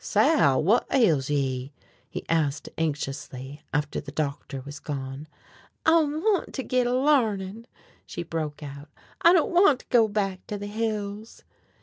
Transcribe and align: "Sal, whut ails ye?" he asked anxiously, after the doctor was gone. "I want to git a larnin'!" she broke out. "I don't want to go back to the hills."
"Sal, 0.03 0.63
whut 0.63 0.87
ails 0.91 1.29
ye?" 1.29 1.73
he 2.09 2.25
asked 2.27 2.67
anxiously, 2.75 3.61
after 3.71 4.01
the 4.01 4.11
doctor 4.11 4.61
was 4.65 4.79
gone. 4.79 5.27
"I 5.85 6.01
want 6.05 6.55
to 6.55 6.63
git 6.63 6.87
a 6.87 6.91
larnin'!" 6.95 7.67
she 8.07 8.23
broke 8.23 8.63
out. 8.63 8.89
"I 9.21 9.31
don't 9.31 9.51
want 9.53 9.81
to 9.81 9.85
go 9.91 10.07
back 10.07 10.47
to 10.47 10.57
the 10.57 10.65
hills." 10.65 11.43